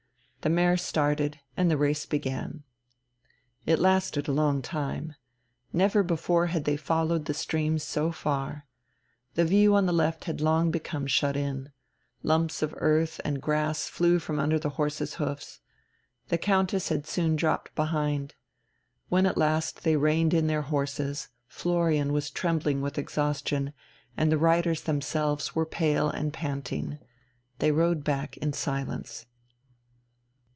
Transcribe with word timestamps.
The 0.43 0.49
mare 0.49 0.75
started, 0.75 1.39
and 1.55 1.69
the 1.69 1.77
race 1.77 2.07
began. 2.07 2.63
It 3.67 3.77
lasted 3.77 4.27
a 4.27 4.31
long 4.31 4.63
time. 4.63 5.13
Never 5.71 6.01
before 6.01 6.47
had 6.47 6.65
they 6.65 6.77
followed 6.77 7.25
the 7.25 7.35
stream 7.35 7.77
so 7.77 8.11
far. 8.11 8.65
The 9.35 9.45
view 9.45 9.75
on 9.75 9.85
the 9.85 9.93
left 9.93 10.23
had 10.25 10.41
long 10.41 10.71
become 10.71 11.05
shut 11.05 11.37
in. 11.37 11.71
Lumps 12.23 12.63
of 12.63 12.73
earth 12.79 13.21
and 13.23 13.39
grass 13.39 13.85
flew 13.85 14.17
from 14.17 14.39
under 14.39 14.57
the 14.57 14.69
horses' 14.81 15.13
hoofs. 15.21 15.59
The 16.29 16.39
Countess 16.39 16.89
had 16.89 17.05
soon 17.05 17.35
dropped 17.35 17.75
behind. 17.75 18.33
When 19.09 19.27
at 19.27 19.37
last 19.37 19.83
they 19.83 19.95
reined 19.95 20.33
in 20.33 20.47
their 20.47 20.63
horses, 20.63 21.27
Florian 21.47 22.11
was 22.13 22.31
trembling 22.31 22.81
with 22.81 22.97
exhaustion, 22.97 23.73
and 24.17 24.31
the 24.31 24.39
riders 24.39 24.81
themselves 24.81 25.53
were 25.53 25.67
pale 25.67 26.09
and 26.09 26.33
panting. 26.33 26.97
They 27.59 27.71
rode 27.71 28.03
back 28.03 28.37
in 28.37 28.53
silence. 28.53 29.27